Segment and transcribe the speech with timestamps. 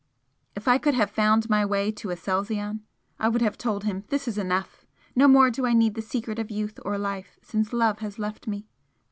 [0.55, 2.79] If I could have found my way to Aselzion
[3.19, 4.83] I would have told him "This is enough!
[5.15, 8.47] No more do I need the secret of youth or life, since love has left
[8.47, 8.67] me."